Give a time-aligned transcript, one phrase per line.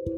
[0.00, 0.08] い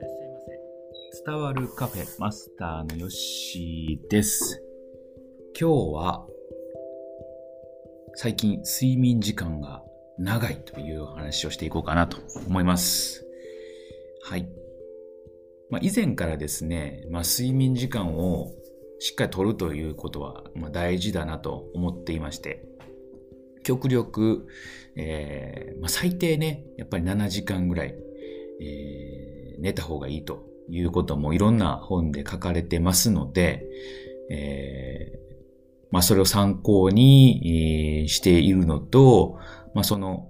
[0.00, 1.24] らっしゃいませ。
[1.24, 4.60] 伝わるカフェマスターのヨッシーです。
[5.58, 6.26] 今日は
[8.16, 9.84] 最近睡眠時間が
[10.18, 12.18] 長いという話をしていこうかなと
[12.48, 13.24] 思います。
[14.24, 14.48] はい。
[15.70, 18.50] まあ、以前からですね、まあ、睡眠時間を
[18.98, 22.66] しっかり取るということは、ま、大事だなと思っていまして、
[23.62, 24.46] 極力、
[24.96, 27.94] えーまあ、最低ね、やっぱり7時間ぐらい、
[28.60, 33.66] えー寝た方がいいということもいろんな本で書かれてますので、
[34.30, 35.34] えー
[35.90, 39.38] まあ、それを参考に、えーしているのと、
[39.74, 40.28] まあ、その、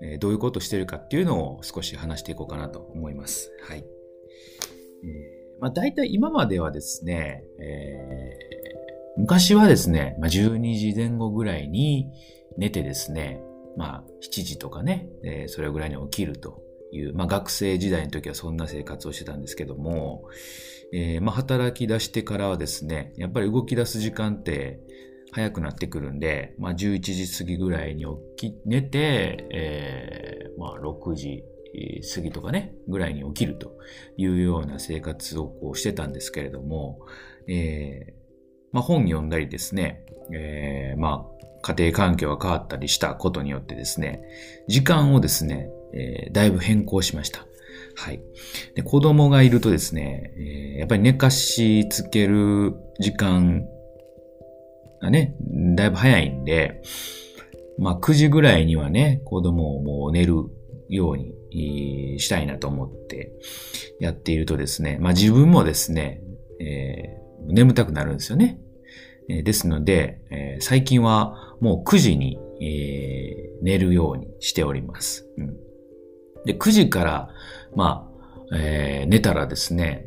[0.00, 3.50] えーどういうことをしているかっていうのを少し話していこうかなと思います。
[3.66, 3.78] はい。
[3.78, 8.62] えーまあ、大体今まではですね、えー
[9.16, 12.10] 昔はですね、まあ、12時前後ぐらいに
[12.56, 13.42] 寝てですね、
[13.76, 16.62] まあ、7時とかね、えーそれぐらいに起きると
[16.92, 20.24] いう、まあ、学生時代の時はそんな生活をしてたんですけども、
[20.92, 24.80] えーまあ、働き出してからはですね、やっぱり動き出す時間って
[25.32, 28.04] 早くなってくるんで、まあ、11時過ぎぐらいに
[28.36, 31.44] 起き、寝て、えーまあ、6時
[32.14, 33.78] 過ぎとかね、ぐらいに起きると
[34.18, 37.00] いうような生活をこうしてたんですけれども、
[37.48, 38.21] えー
[38.72, 44.22] まあ、本読んだりですね、えーまあ、家庭環境が変わったりしたことによってですね、
[44.66, 47.46] 時間をですね、えーだいぶ変更しました。
[47.94, 48.22] はい。
[48.74, 53.64] で、子供がいるとですね、えーやっぱり寝かしつける時間
[55.00, 55.36] がね、
[55.76, 56.82] だいぶ早いんで、
[57.78, 60.34] まあ9時ぐらいにはね、子供をもう寝る
[60.88, 63.32] ようにしたいなと思って
[64.00, 66.22] やっているとですね、まあ自分もですね、
[66.60, 68.58] えー眠たくなるんですよね。
[69.28, 75.28] えですので、え最近はもう9時に、え寝るようにしております。
[75.36, 75.56] うん、
[76.44, 77.28] で、9時から、
[77.74, 80.06] まあ、えー寝たらですね、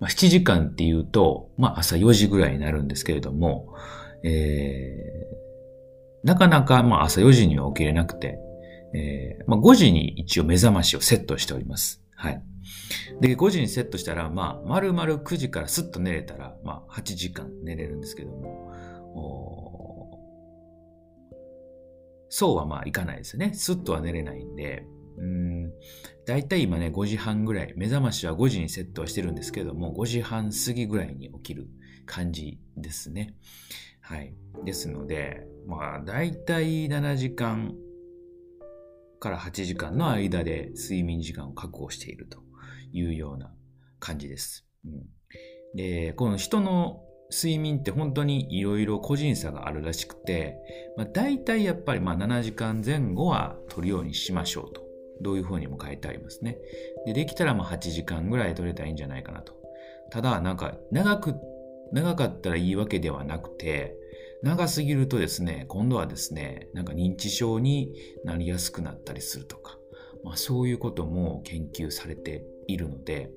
[0.00, 3.74] まあ、7時間っていうと、まあ朝4時ぐらいになるんですけれども、
[4.22, 5.38] えー
[6.24, 8.38] なかなかまあ朝4時には起きれなくて、
[8.94, 12.02] えーまあ5時に一応目覚ましをセットしております。
[12.16, 12.42] はい。
[13.20, 18.68] で、5時にセットしたら、まあ、丸々9時からスッと寝れたら、まあ、8時間寝れるんですけども、
[22.30, 23.52] そうはまあいかないですね。
[23.54, 24.84] スッとは寝れないんで、
[25.16, 25.72] うーん、
[26.26, 31.68] だいたい今ね、5時半ぐらい、目覚ましは5時にセットはしてるんですけども、5時半過ぎぐらいに起きる
[32.06, 33.34] 感じですね。
[34.00, 34.34] はい。
[34.64, 37.74] ですので、まあ、だいたい7時間
[39.18, 42.42] から8時間の間で睡眠時間を確保していると
[42.92, 43.52] いうような
[43.98, 44.66] 感じです。
[44.84, 45.06] うん、
[45.74, 50.58] で、この人の睡眠って本当にいろいろ個人差があるらしくて、
[50.96, 54.88] まあ、大体やっぱりまあ7時間前後は取るようにしましょうと。
[55.20, 56.58] どういうふうにも書いてありますね。
[57.04, 59.54] で、できたらまあ8時間ぐらい取れたらいいんじゃないかなと。
[60.10, 61.34] ただ、なんか長く、
[61.92, 63.96] 長かったらいいわけではなくて、
[64.42, 67.92] 長すぎるとですね、今度はですね、なんか認知症に
[68.24, 69.77] なりやすくなったりするとか、
[70.24, 73.30] まあそういうことも研究されているので、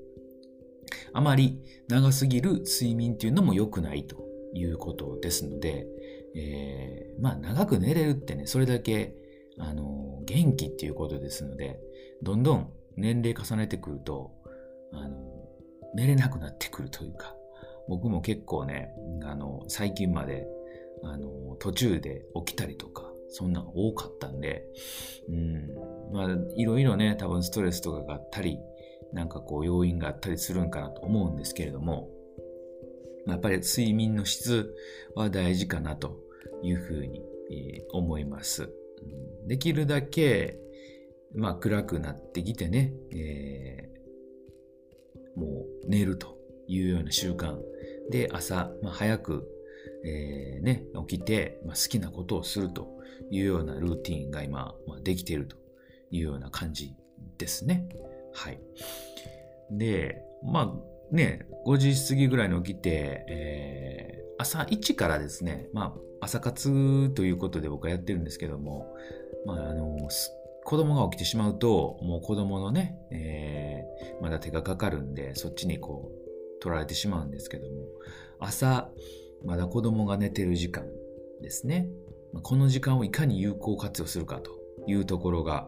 [1.13, 5.87] あまり長すぎる睡眠っていうのも良くないということですので、
[6.35, 9.15] えーまあ長く寝れるってね、それだけ、
[9.57, 11.79] あの、元気っていうことですので、
[12.23, 14.31] どんどん年齢重ねてくると、
[14.93, 15.17] あの、
[15.95, 17.35] 寝れなくなってくるというか、
[17.87, 18.89] 僕も結構ね、
[19.23, 20.47] あの、最近まで、
[21.03, 24.65] あの、途中で起きたりとか、そんなの多かったんで、
[25.29, 25.69] うん、
[26.11, 28.59] まあ、いろいろね、多分ストレスとかがあったり、
[29.13, 32.09] なんかこう要因があったりするんかなと思うんですけれども、
[33.27, 34.73] やっぱり睡眠の質
[35.15, 36.17] は大事かなと
[36.63, 37.21] いうふうに、
[37.91, 38.69] 思います。
[39.45, 40.57] できるだけ、
[41.35, 43.91] まあ暗くなってきてね、えー
[45.35, 47.57] もう寝るというような習慣
[48.09, 49.47] で朝、まあ、早く、
[50.05, 52.87] えーね、起きて、まあ、好きなことをすると
[53.29, 55.55] いうようなルーティンが今、まあ、できていると
[56.11, 56.95] いうような感じ
[57.37, 57.87] ですね。
[58.33, 58.59] はい。
[59.71, 68.87] で、まあね、5時過ぎぐらいに起きて、えー朝1からですね、まあ朝活ということで僕はやってるんですけども、
[69.45, 69.97] まああの、
[70.63, 77.87] 子供が起きてしまうと、もう子供のね、えーまだ手がかかるんで、そっちにこう、取られてしまうんですけども、
[78.39, 78.89] 朝、
[79.45, 80.85] まだ子供が寝てる時間
[81.41, 81.87] ですね。
[82.43, 84.51] この時間をいかに有効活用するかと
[84.87, 85.67] いうところが、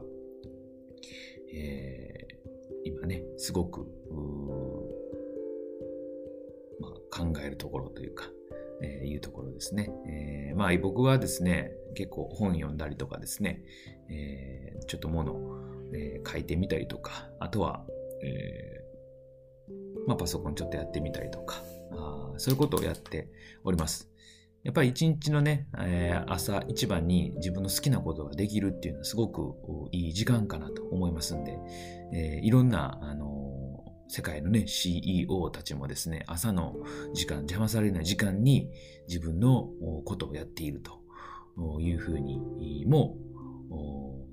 [1.53, 2.44] えー
[2.85, 3.88] 今ね、すごく、
[6.79, 8.25] まあ、考えるところというか、
[8.81, 9.89] えー、いうところですね。
[10.05, 13.63] えー、まあ僕はですね、結構本読んだりとかですね、
[14.09, 15.39] えー、ちょっともの、
[15.94, 17.85] えー、書いてみたりとか、あとは、
[18.21, 21.63] えー、まあパソコンちょっとやってみたりとか、
[21.94, 23.29] あそういうことをやって
[23.63, 24.09] おります。
[24.63, 29.56] やっぱり一日のね、えー、朝一番に自分の好きなことができるっていうのはすごく
[29.92, 31.57] いい時間かなと思いますんで、
[32.13, 36.75] えー、いろんな、あのー、世界のね、CEO たちもですね、朝の
[37.13, 38.69] 時間、邪魔されない時間に
[39.10, 39.68] 自分の
[40.06, 43.18] ことをやっているというふうにも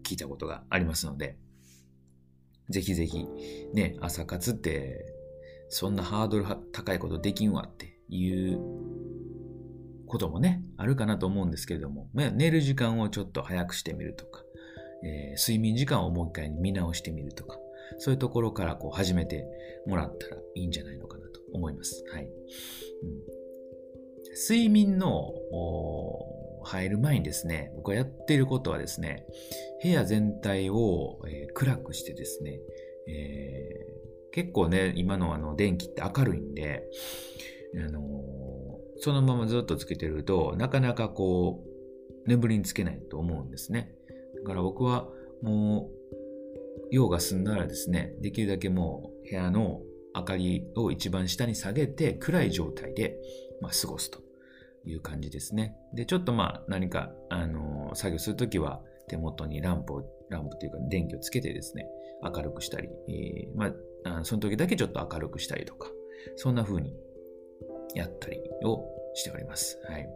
[0.05, 1.39] 聞いたことがありますので、
[2.69, 3.27] ぜひぜひ、
[3.75, 5.05] ね、朝活って、
[5.71, 8.61] そんなハードル高いことできんわっていう
[10.11, 14.43] こともね、あるかなと思うんですけれども、まあ寝る時間をちょっと早くしてみるとか、
[15.05, 17.59] えー、睡眠時間をもう一回見直してみるとか、
[17.99, 19.47] そういうところからこう始めて
[19.87, 22.05] もらったらいいんじゃないのかなと思います。
[22.13, 22.25] はい。
[22.25, 22.31] うん、
[24.49, 25.33] 睡眠の
[26.65, 29.27] 入る前にですね、僕がやっていることはですね、
[29.83, 32.61] 部屋全体を、えー、暗くしてですね、
[33.09, 36.85] えー、結構ね、今のあの電気って明るいんで、
[37.77, 38.01] あの
[39.01, 43.95] そのままずっとつけてると、なかなかこう、眠りにつけないと思うんですね。
[44.37, 45.09] だから僕は
[45.43, 46.01] もう、
[46.91, 49.81] 用が済んだらですね、できるだけもう部屋の
[50.15, 53.17] 明かりを一番下に下げて暗い状態で、
[53.61, 54.21] まあ、過ごすと
[54.85, 55.77] いう感じですね。
[55.95, 61.87] で、ちょっとまあ何か、あのー、作業するときは手元にランプを、ランプというか電気をつけてですね、
[62.23, 63.73] 明るくしたり、えー、ま
[64.05, 65.89] あ、その時だけちょっと明るくしたりとか、
[66.37, 66.95] そんな風に
[67.95, 68.85] やったりを
[69.15, 69.79] しております。
[69.89, 70.09] はい。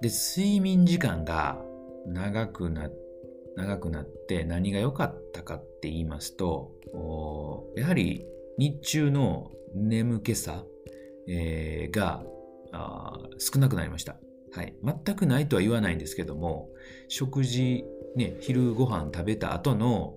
[0.00, 1.58] で、睡眠時間が
[2.06, 2.90] 長くな、
[3.56, 6.70] 長くなって何が良かったかって言いますと、
[7.76, 8.26] やはり
[8.58, 10.64] 日中の眠気さ、
[11.28, 12.24] えー、が
[13.38, 14.16] 少なくなりました。
[14.52, 14.74] はい。
[14.82, 16.70] 全くないとは言わないんですけども、
[17.08, 17.84] 食事、
[18.16, 20.14] ね、昼ご飯食べた後の、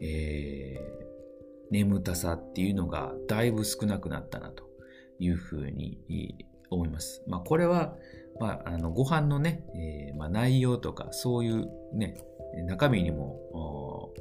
[0.00, 4.71] えー、眠たさっていうのがだいぶ少なくなったなと。
[5.22, 7.22] いうふうに思います。
[7.26, 7.94] まあ、これは、
[8.40, 12.16] まあ、あのご飯のね、えー、まあ、内容とかそういうね、
[12.66, 14.12] 中身にも、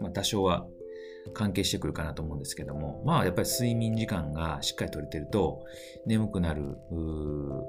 [0.00, 0.66] まあ、多少は
[1.32, 5.64] 関係してくるかなと思うんですけども、まあやっぱり睡眠時間がしっかりとれてると
[6.04, 6.76] 眠くなる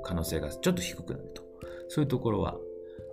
[0.04, 1.44] 可能性がちょっと低くなると。
[1.90, 2.58] そういうところは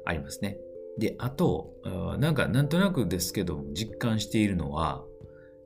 [0.06, 0.56] ありますね。
[0.98, 1.74] で、あと、
[2.18, 5.04] なんかなんとなくですけど実感しているのは、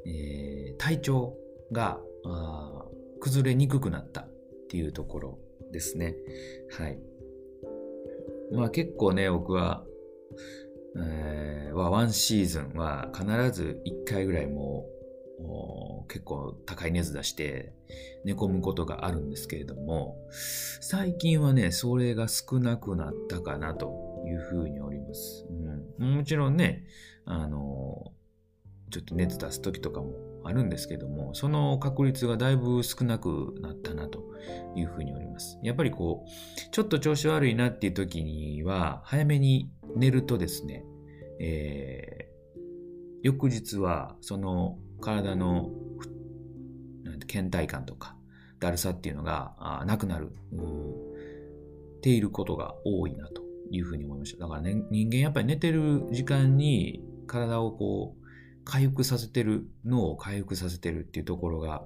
[0.05, 1.37] えー、体調
[1.71, 2.01] が
[3.25, 4.29] 崩れにくくなったっ
[4.69, 5.39] ていうところ
[5.73, 6.15] ですね。
[6.77, 6.99] はい。
[8.53, 9.83] まあ結構ね、僕は、
[10.99, 14.85] えー、ワンシーズンは必ず1回ぐらいも
[16.05, 17.73] う結構高い熱出して
[18.27, 20.19] 寝込むことがあるんですけれども、
[20.83, 25.47] 最近はね、それが少なくなったかなというふうにおります。
[25.99, 26.85] うん、もちろんね、
[27.25, 28.13] あの、
[28.95, 30.13] ちょっと熱出す時とかも
[30.45, 34.23] あるんですけども、その確率がだいぶ少なくなったなと
[34.77, 35.59] いうふうに思います。
[35.65, 40.85] やっぱりこう、ちょっと調子悪いなっていう時には、早めに寝るとですね、
[41.41, 42.61] えー、
[43.23, 45.71] 翌日はその体の
[47.27, 48.17] 倦怠感とか
[48.61, 50.31] だるさっていうのがなくなる、
[52.01, 53.43] ていることが多いなと
[53.73, 54.39] いうふうに思いました。
[54.39, 58.24] だからね、人間やっぱり寝てる時間に体をこう、
[58.65, 61.85] 回復させてる、脳を回復させてるっていうところが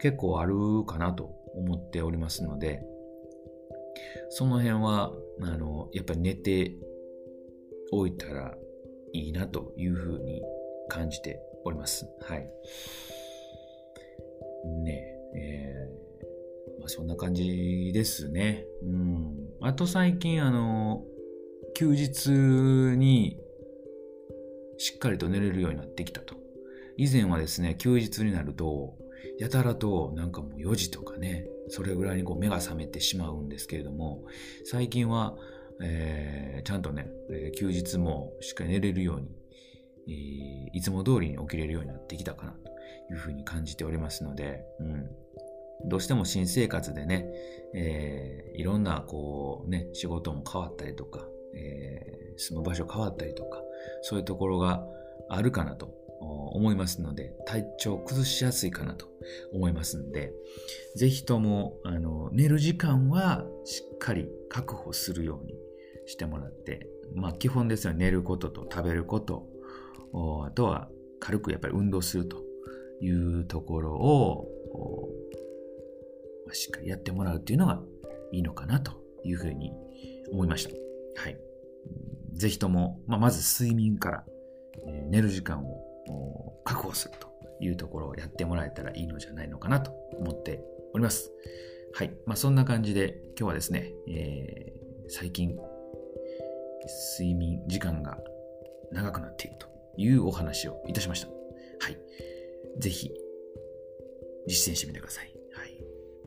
[0.00, 0.54] 結構ある
[0.86, 2.82] かなと思っておりますので、
[4.30, 6.76] その辺は、あの、やっぱり寝て
[7.92, 8.54] おいたら
[9.12, 10.42] いいなというふうに
[10.88, 12.08] 感じております。
[12.22, 12.48] はい。
[14.84, 15.04] ね
[15.36, 18.64] えー、まあ、そんな感じですね。
[18.82, 19.36] うん。
[19.60, 21.04] あと最近、あの、
[21.74, 22.30] 休日
[22.96, 23.38] に
[24.78, 26.36] しっかりと寝れるようになってきたと。
[26.96, 28.96] 以前はですね、休日になると、
[29.38, 34.24] やたらとなんかもう4時とかね、それぐらいにこう目が覚めてしまうんですけれども、
[34.64, 35.36] 最近は、
[35.82, 39.28] えー、ちゃんとね、えー、休日もしっかり寝れるように、
[40.08, 42.70] えー、いつも通りに起きれるようになってきたかなと
[43.12, 45.10] いうふうに感じておりますので、うん、
[45.88, 47.26] どうしても新生活でね、
[47.74, 53.60] えー、いろんなこうね、仕事も変わったりとか、えー、住む場所変わったりとか、
[54.02, 54.86] そういうところが
[55.28, 59.06] あるかなと思いますので、体調崩しやすいかなと
[59.52, 60.32] 思いますので、
[60.96, 65.54] ぜひとも、あの、寝る時間はしっかり確保するように
[66.06, 69.46] してもらって、まあ基本ですよ、寝ることと食べること、
[70.46, 70.88] あとは
[71.20, 72.42] 軽くやっぱり運動すると
[73.00, 74.48] いうところを、
[76.52, 77.82] しっかりやってもらうっていうのが
[78.32, 78.92] いいのかなと
[79.24, 79.72] いうふうに
[80.30, 80.70] 思いました。
[81.20, 81.38] はい。
[82.32, 84.24] ぜひとも、まあ、まず睡眠から、
[84.86, 87.28] え、寝る時間を確保すると
[87.60, 90.62] いうところをやってもらえたらいいのじゃないのかなと思って
[90.92, 91.32] おります。
[91.94, 92.14] はい。
[92.26, 95.56] まあ、そんな感じで今日はですね、えー、最近、
[97.18, 98.18] 睡眠時間が
[98.92, 99.66] 長くなっていると
[99.96, 101.28] いうお話をいたしました。
[101.28, 101.98] はい。
[102.78, 103.10] ぜひ、
[104.46, 105.32] 実践してみてください。
[105.52, 105.82] はい。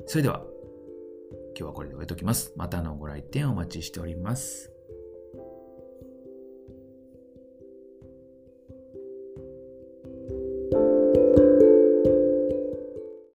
[0.07, 0.43] それでは、
[1.55, 2.53] 今日はこれで終えておきます。
[2.55, 4.78] またのご来店お待ちしております。